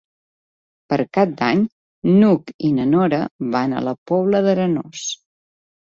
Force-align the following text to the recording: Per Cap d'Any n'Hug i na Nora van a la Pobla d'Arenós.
Per 0.93 0.97
Cap 1.17 1.35
d'Any 1.41 1.61
n'Hug 2.23 2.51
i 2.71 2.73
na 2.81 2.89
Nora 2.97 3.23
van 3.59 3.79
a 3.83 3.87
la 3.91 3.97
Pobla 4.13 4.45
d'Arenós. 4.49 5.11